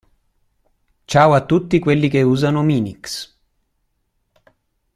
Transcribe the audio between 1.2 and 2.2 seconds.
a tutti quelli